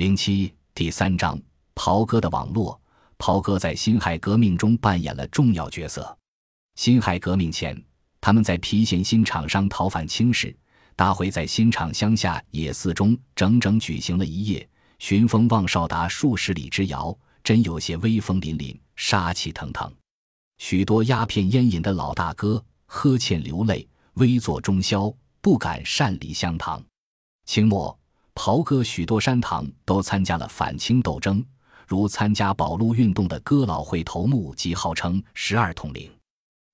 [0.00, 1.38] 零七第三章，
[1.74, 2.80] 袍哥的网络。
[3.18, 6.16] 袍哥在辛亥革命中扮演了重要角色。
[6.76, 7.78] 辛亥革命前，
[8.18, 10.56] 他们在郫县新厂商讨反清事，
[10.96, 14.66] 大会在新厂乡下野寺中整整举行了一夜，
[14.98, 17.14] 巡风望哨达数十里之遥，
[17.44, 19.92] 真有些威风凛凛、杀气腾腾。
[20.56, 26.82] 许多鸦片烟瘾的老大哥呵欠流泪，危坐中宵，不敢擅离香堂。
[27.44, 27.99] 清末。
[28.42, 31.44] 袍哥许多山堂都参加了反清斗争，
[31.86, 36.10] 如参加保路运动的哥老会头目及号称“十二统领”。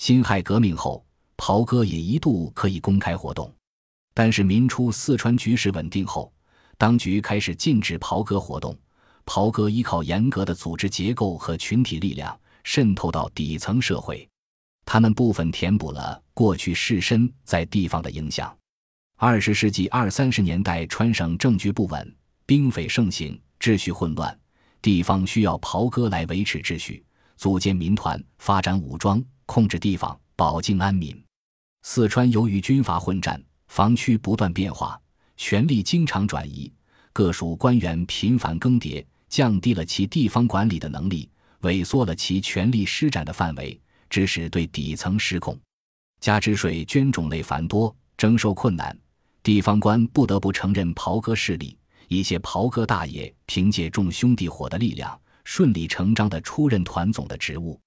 [0.00, 1.04] 辛亥革命后，
[1.36, 3.52] 袍哥也一度可以公开活动，
[4.14, 6.32] 但是民初四川局势稳定后，
[6.78, 8.74] 当局开始禁止袍哥活动。
[9.26, 12.34] 袍哥依靠严格的组织结构和群体力量
[12.64, 14.26] 渗透到底层社会，
[14.86, 18.50] 他们部分填补了过去士绅在地方的影响。
[19.22, 22.16] 二十世纪二三十年代，川省政局不稳，
[22.46, 24.34] 兵匪盛行，秩序混乱，
[24.80, 27.04] 地方需要袍哥来维持秩序，
[27.36, 31.14] 组建民团，发展武装，控制地方，保境安民。
[31.82, 34.98] 四川由于军阀混战，防区不断变化，
[35.36, 36.72] 权力经常转移，
[37.12, 41.28] 各属官员频繁更迭，降低了其地方管理的能力，
[41.60, 45.60] 萎缩了其权力施展的范围，致使对底层失控。
[46.20, 48.98] 加之税捐种类繁多，征收困难。
[49.42, 51.76] 地方官不得不承认袍哥势力，
[52.08, 57.80] 一些袍哥大爷凭借众兄弟伙的力量，顺理成章地出任团总的职务。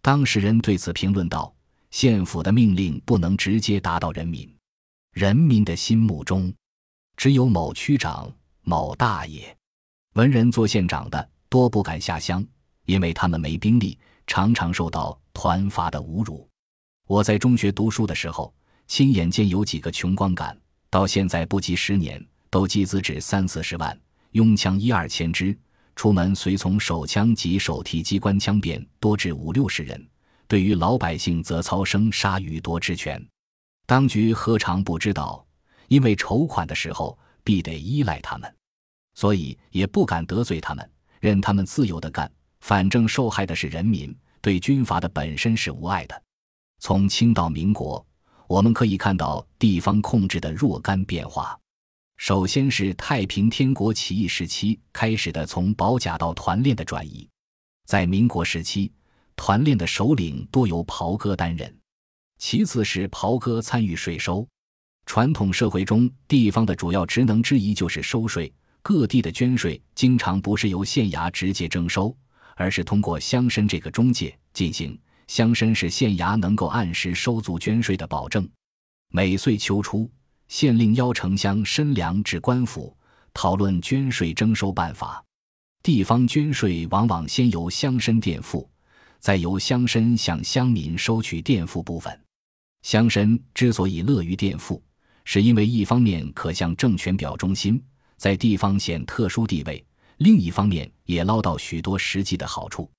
[0.00, 1.54] 当事人对此评论道
[1.90, 4.50] ：“县府的命令不能直接达到人民，
[5.12, 6.52] 人民的心目中，
[7.16, 9.54] 只有某区长、某大爷。
[10.14, 12.42] 文人做县长的多不敢下乡，
[12.86, 16.48] 因为他们没兵力，常常受到团阀的侮辱。
[17.06, 18.54] 我在中学读书的时候，
[18.86, 20.58] 亲眼见有几个穷光杆。”
[20.94, 24.00] 到现在不及十年，都集资至三四十万，
[24.30, 25.58] 拥枪一二千支，
[25.96, 30.00] 出门随从手枪及手提机关枪便多至五六十人。
[30.46, 33.20] 对于老百姓，则操生杀予夺之权。
[33.86, 35.44] 当局何尝不知道？
[35.88, 38.54] 因为筹款的时候必得依赖他们，
[39.14, 42.30] 所以也不敢得罪他们，任他们自由的干。
[42.60, 46.22] 反正受害的是人民，对军阀的本身是无碍的。
[46.78, 48.06] 从清到民国。
[48.54, 51.58] 我们可以看到地方控制的若干变化。
[52.18, 57.28] 首先是太平天国起义时期开始的从保甲到团练的转移。
[57.84, 58.92] 在民国时期，
[59.34, 61.76] 团练的首领多由袍哥担任。
[62.38, 64.46] 其次是袍哥参与税收。
[65.04, 68.52] 传统社会中，地方的主要职能之一就是收税。
[68.82, 72.16] 各地的捐税经常不是由县衙直接征收，
[72.54, 74.96] 而是通过乡绅这个中介进行。
[75.26, 78.48] 乡绅是县衙能够按时收足捐税的保证。
[79.10, 80.10] 每岁秋初，
[80.48, 82.96] 县令邀城乡绅良至官府，
[83.32, 85.24] 讨论捐税征收办法。
[85.82, 88.68] 地方捐税往往先由乡绅垫付，
[89.20, 92.18] 再由乡绅向乡民收取垫付部分。
[92.82, 94.82] 乡绅之所以乐于垫付，
[95.24, 97.82] 是因为一方面可向政权表忠心，
[98.16, 99.82] 在地方显特殊地位；
[100.18, 102.90] 另一方面也捞到许多实际的好处。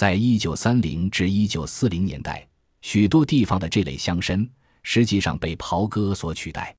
[0.00, 2.48] 在一九三零至一九四零年代，
[2.80, 4.48] 许多地方的这类乡绅
[4.82, 6.74] 实际上被袍哥所取代。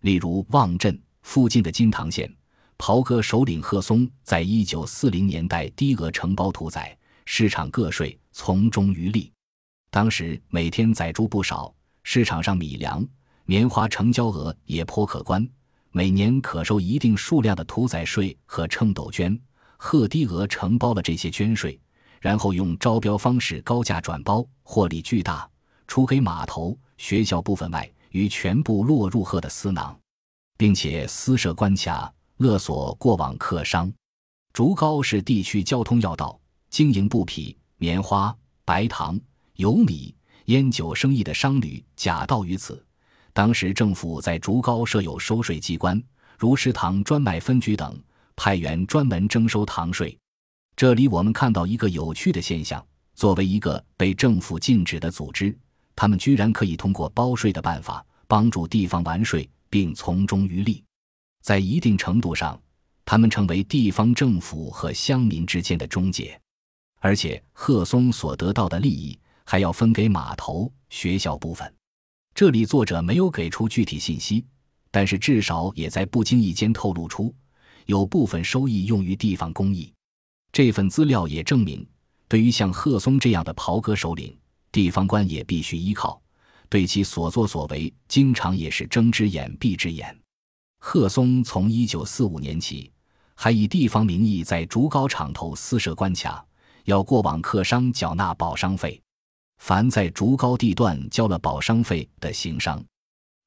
[0.00, 2.28] 例如，望镇附近的金堂县，
[2.76, 9.32] 袍哥首领贺松在一九四零年代低额承包屠宰，市场个税从中渔利。
[9.88, 11.72] 当时每天宰猪不少，
[12.02, 13.06] 市场上米粮、
[13.44, 15.48] 棉花成交额也颇可观，
[15.92, 19.40] 每年可收一定数量的屠宰税和秤斗捐。
[19.76, 21.78] 贺低额承包了这些捐税。
[22.26, 25.48] 然后用招标方式高价转包，获利巨大。
[25.86, 29.96] 除给码头、学校部分外，余全部落入贺的私囊，
[30.58, 33.92] 并且私设关卡勒索过往客商。
[34.52, 36.36] 竹篙是地区交通要道，
[36.68, 39.16] 经营布匹、棉花、白糖、
[39.54, 40.12] 油米、
[40.46, 42.84] 烟酒生意的商旅假道于此。
[43.32, 46.02] 当时政府在竹篙设有收税机关，
[46.36, 47.96] 如食堂专卖分局等，
[48.34, 50.18] 派员专门征收糖税。
[50.76, 55.56] 这里我们看到一个有趣的现象：作为一个被政府禁止的组织，
[55.94, 60.84] 他们居然可以通过包税的办法帮助地方完税，并从中渔利。
[61.42, 62.60] 在一定程度上，
[63.06, 66.38] 他们成为地方政府和乡民之间的中介。
[67.00, 71.74] 而且，贺松所得到的利益还要分给码头、学校部分。
[72.34, 74.44] 这里作者没有给出具体信息，
[74.90, 77.34] 但是至少也在不经意间透露出，
[77.86, 79.90] 有部分收益用于地方公益。
[80.56, 81.86] 这份资料也证明，
[82.28, 84.34] 对于像贺松这样的袍哥首领，
[84.72, 86.18] 地方官也必须依靠，
[86.70, 90.18] 对其所作所为，经常也是睁只眼闭只眼。
[90.78, 92.90] 贺松从一九四五年起，
[93.34, 96.42] 还以地方名义在竹篙厂头私设关卡，
[96.84, 98.98] 要过往客商缴纳保商费。
[99.58, 102.82] 凡在竹篙地段交了保商费的行商，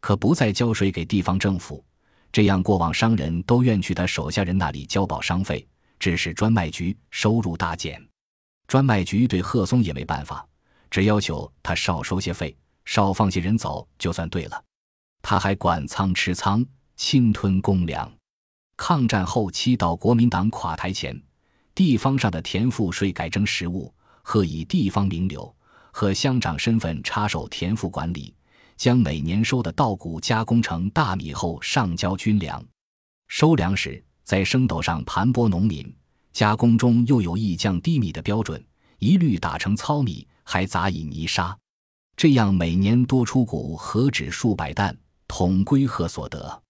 [0.00, 1.82] 可不再交税给地方政府。
[2.30, 5.66] 这样，过往商人都愿去他手下人那里交保商费，
[5.98, 8.02] 致使专卖局收入大减。
[8.66, 10.46] 专卖局对贺松也没办法，
[10.90, 14.64] 只要求他少收些费，少放些人走，就算对了。
[15.22, 16.64] 他还管仓吃仓，
[16.96, 18.10] 侵吞公粮。
[18.76, 21.20] 抗战后期到国民党垮台前，
[21.74, 23.92] 地方上的田赋税改征实物，
[24.22, 25.54] 贺以地方名流
[25.90, 28.34] 和乡长身份插手田赋管理。
[28.76, 32.64] 将每年收的稻谷加工成大米后上交军粮，
[33.26, 35.90] 收粮时在升斗上盘剥农民，
[36.34, 38.62] 加工中又有意降低米的标准，
[38.98, 41.56] 一律打成糙米，还杂以泥沙，
[42.14, 44.94] 这样每年多出谷何止数百担，
[45.26, 46.62] 统归何所得。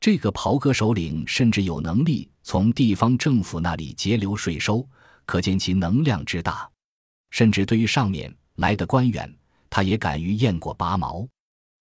[0.00, 4.84] 这个袍哥首领甚至有能力从地方政府那里截留税收，
[5.24, 6.68] 可见其能量之大。
[7.30, 9.32] 甚至对于上面来的官员，
[9.70, 11.24] 他也敢于雁过拔毛。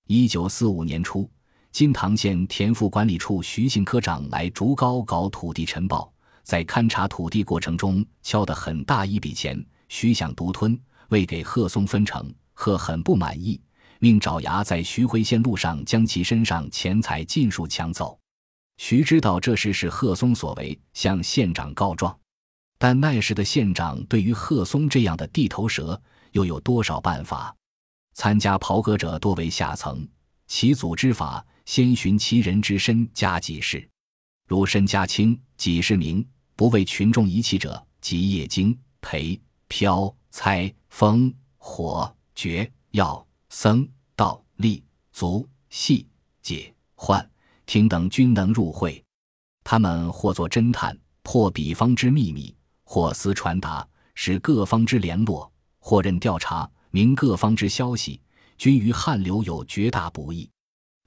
[0.06, 1.28] 一九四五年初，
[1.75, 6.10] 金堂县田赋管理处徐姓科长来竹篙搞土地晨报，
[6.42, 10.80] 在勘察土地过程中敲得很大一笔钱，徐想独吞，
[11.10, 12.33] 未给贺松分成。
[12.54, 13.60] 贺很不满意，
[14.00, 18.18] 命爪牙在徐回县路上将其身上钱财尽数抢走。
[18.78, 22.18] 徐知道这事是贺松所为，向县长告状，
[22.78, 26.01] 但那时的县长对于贺松这样的地头蛇，
[26.31, 27.54] 又有多少办法？
[28.13, 30.07] 参加袍哥者多为下层，
[30.48, 33.88] 其组织法先寻其人之身加己事，
[34.47, 36.25] 如身家轻、己事明，
[36.56, 46.07] 不为群众遗弃者，即业经、裴、飘、猜、风、火、绝、药、僧、道、力、足、细、
[46.41, 47.27] 解、幻、
[47.65, 49.03] 听等均能入会。
[49.63, 52.53] 他们或作侦探，破彼方之秘密；
[52.83, 56.69] 或私传达，使各方之联络；或任调查。
[56.91, 58.21] 明各方之消息，
[58.57, 60.50] 均于汉流有绝大不易。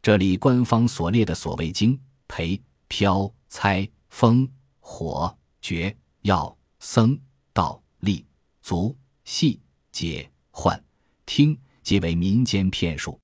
[0.09, 2.59] 这里官方所列的所谓经、裴、
[2.89, 4.49] 飘、猜、风、
[4.81, 7.21] 火、绝、药、僧、
[7.53, 8.25] 道、力、
[8.63, 9.61] 足、细、
[9.93, 10.83] 解、幻、
[11.27, 13.21] 听，皆为民间骗术。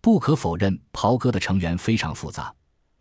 [0.00, 2.50] 不可否认，袍哥的成员非常复杂，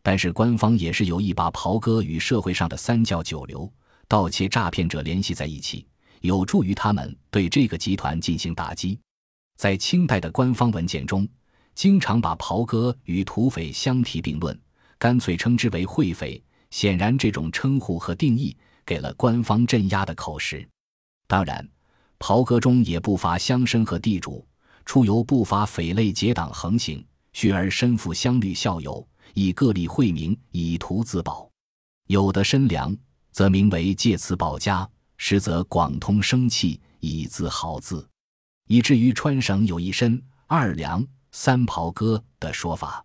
[0.02, 3.72] 但是官方也是有意把袍哥与社会上的三教九流、
[4.10, 5.88] 盗窃诈骗者联系在一起。
[6.20, 9.00] 有助于他们对这个集团进行打击。
[9.56, 11.26] 在清代的官方文件中，
[11.74, 14.60] 经常把袍哥与土匪相提并论，
[14.98, 16.42] 干脆称之为会匪。
[16.70, 20.68] 显然，这种称呼和定义给了官方镇压的口实。
[21.28, 21.68] 当然，
[22.18, 24.48] 袍哥中也不乏乡绅和地主，
[24.86, 31.50] 出游不乏匪类结党横行，续而身负乡里校友，以各立会名，以图自保。
[32.08, 32.96] 有的身良，
[33.32, 34.90] 则名为借此保家。
[35.18, 38.08] 实则广通生气，以自豪字，
[38.68, 43.04] 以至于川省有一身二良三袍哥的说法。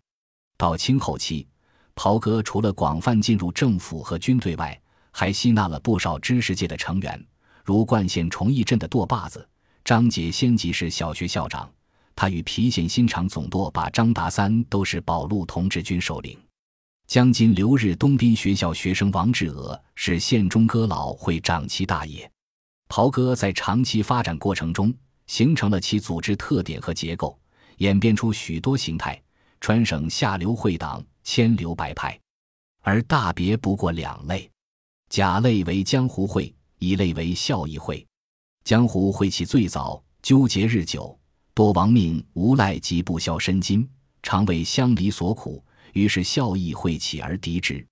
[0.56, 1.46] 到清后期，
[1.94, 4.78] 袍哥除了广泛进入政府和军队外，
[5.12, 7.26] 还吸纳了不少知识界的成员，
[7.64, 9.48] 如冠县崇义镇的舵把子
[9.84, 11.70] 张杰先即是小学校长，
[12.14, 16.38] 他与郫县新厂总舵把张达三都是保路同志军首领。
[17.06, 22.28] 将今留日东滨学校学生王志娥是县中哥老会长其大爷，
[22.88, 24.92] 袍哥在长期发展过程中
[25.28, 27.38] 形成了其组织特点和结构，
[27.76, 29.20] 演变出许多形态。
[29.58, 32.16] 川省下流会党千流百派，
[32.82, 34.48] 而大别不过两类：
[35.08, 38.06] 甲类为江湖会，乙类为孝义会。
[38.64, 41.18] 江湖会起最早，纠结日久，
[41.54, 43.88] 多亡命无赖及不肖身金，
[44.22, 45.64] 常为乡里所苦。
[45.94, 47.84] 于是孝义会起而敌之，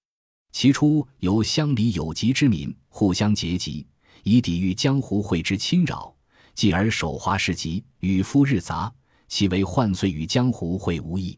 [0.53, 3.87] 起初由乡里有疾之民互相结集，
[4.23, 6.14] 以抵御江湖会之侵扰；
[6.55, 8.93] 继而守花市集，与夫日杂，
[9.35, 11.37] 其为换岁与江湖会无异。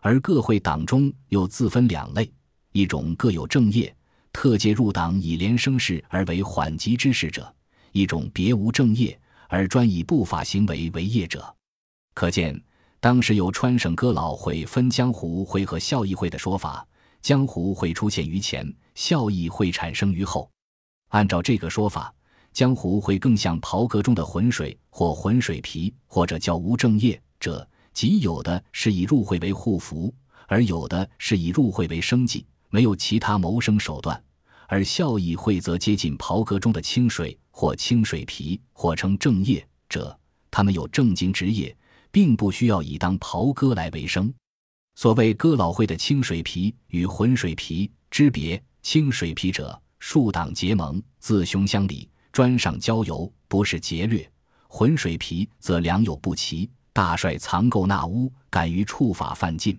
[0.00, 2.32] 而各会党中又自分两类：
[2.70, 3.92] 一种各有正业，
[4.32, 7.42] 特介入党以连生事而为缓急之事者；
[7.90, 11.52] 一种别无正业，而专以不法行为为业者。
[12.14, 12.62] 可见。
[13.00, 16.86] 当时有川省哥老会分江湖会和孝义会的说法，
[17.20, 20.48] 江湖会出现于前，孝义会产生于后。
[21.08, 22.14] 按照这个说法，
[22.52, 30.14] 江湖会更像袍阁中的浑水或浑水皮，或者叫无正业者，即有的是以入会为护符，
[30.48, 34.16] 而有的是以入会为生计，没有其他谋生手段；
[34.66, 40.18] 而孝义会则接近袍哥中的清水或清水皮，或称正业者，
[40.50, 41.76] 他们有正经职业。
[42.14, 44.32] 并不需要以当袍哥来为生。
[44.94, 54.30] 所谓哥老会的清水皮与浑水皮之别，清水皮者数党结盟，自兄相里，专上交游，不是劫掠。
[54.68, 59.76] 浑水皮则良莠不齐，大帅藏垢纳污，敢于触法犯禁。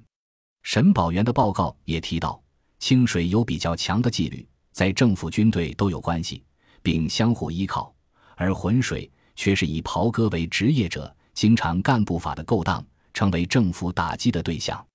[0.64, 2.44] 沈宝元的报告也提到，
[2.78, 6.44] 清水有比较强的纪律，在政府军队都有关系，
[6.84, 7.90] 并相互依靠；
[8.36, 14.86] 而浑水却是以袍哥为职业者，经常干不法的勾当，成为政府打击的对象。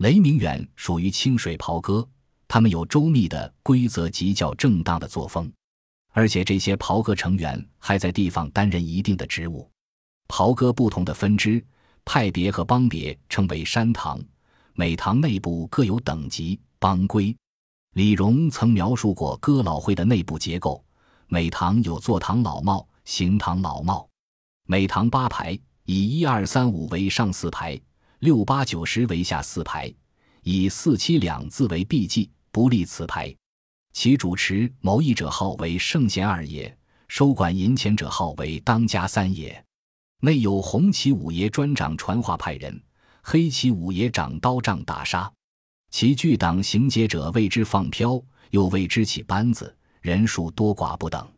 [0.00, 2.06] 雷明远属于清水袍哥，
[2.46, 5.50] 他们有周密的规则及较正当的作风。
[6.12, 9.66] 而且这些袍哥成员还在地方担任一定的职务。
[10.28, 11.64] 袍哥不同的分支、
[12.04, 14.20] 派别和帮别称为山堂，
[14.74, 17.34] 每堂内部各有等级帮规。
[17.92, 20.84] 李荣曾描述过哥老会的内部结构：
[21.28, 24.08] 每堂有坐堂老帽、行堂老帽，
[24.66, 27.80] 每堂八排，以一二三五为上四排，
[28.18, 29.94] 六八九十为下四排，
[30.42, 33.32] 以四七两字为必记，不立此排。
[33.92, 36.76] 其主持谋议者号为圣贤二爷，
[37.06, 39.64] 收管银钱者号为当家三爷。
[40.24, 42.82] 内有红旗五爷专掌传话派人，
[43.22, 45.30] 黑旗五爷掌刀杖打杀。
[45.90, 51.28] 其巨党行劫者谓之放飘，又谓之起班子，人数多寡不等。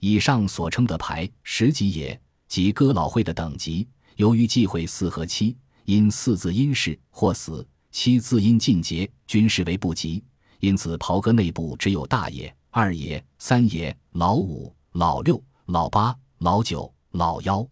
[0.00, 3.86] 以上所称的牌十级也，即哥老会的等级。
[4.16, 10.24] 由于忌讳四和七，因四字因事或死，七字因尽节，均视为不吉。
[10.58, 17.64] 因此，袍哥内部只有大爷、二爷、三爷、老五、老六、老八、老九、老幺。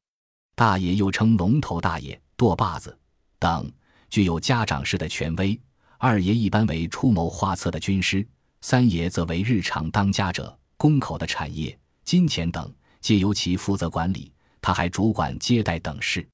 [0.56, 2.96] 大爷又称龙头大爷、舵把子
[3.38, 3.70] 等，
[4.08, 5.61] 具有家长式的权威。
[5.99, 8.26] 二爷一般为出谋划策的军师，
[8.61, 14.32] 三爷则为日常当家者，公口的产业、金钱等皆由其负责管理。
[14.61, 16.26] 他还主管接待等事。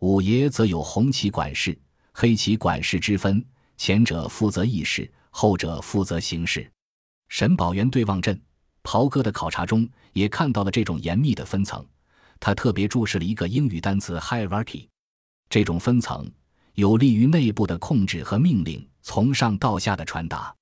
[0.00, 1.76] 五爷则有红旗管事、
[2.12, 3.44] 黑旗管事之分，
[3.76, 5.10] 前者负责议事。
[5.30, 6.66] 后者负责行事。
[7.28, 8.40] 沈宝元对望镇
[8.82, 11.84] 袍哥的考察中也看到了这种严密的分层。
[12.40, 14.86] 他特别注释了一个英语单词 hierarchy，
[15.48, 16.30] 这种分层
[16.74, 20.54] 有利于内部的控制和命令从上到下的传达。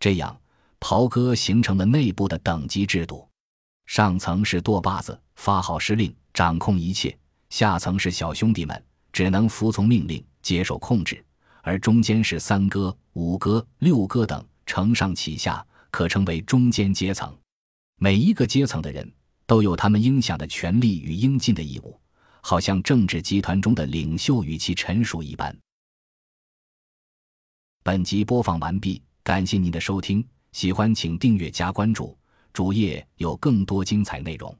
[0.00, 0.36] 这样，
[0.80, 3.28] 袍哥形成了内部的等级制度。
[3.86, 7.10] 上层是舵把子，发号施令，掌控一切；
[7.50, 11.24] 下层是小兄弟们，只能服从命令，接受控制。
[11.62, 17.32] 而中间是三哥、五哥、六哥等，承上启下，可称为中间阶层。
[17.98, 19.08] 每一个阶层的人
[19.46, 21.98] 都有他们应享的权利与应尽的义务，
[22.40, 25.56] 好像政治集团中的领袖与其臣属一般。
[27.82, 32.16] 本集播放完毕，感谢您的收听，喜欢请订阅加关注，
[32.52, 34.56] 主页有更多精彩内容。